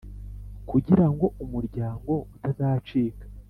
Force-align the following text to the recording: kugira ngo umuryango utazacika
kugira 0.69 1.05
ngo 1.13 1.25
umuryango 1.43 2.11
utazacika 2.35 3.25